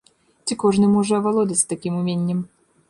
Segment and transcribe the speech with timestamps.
[0.47, 2.39] Ці кожны можа авалодаць такім уменнем?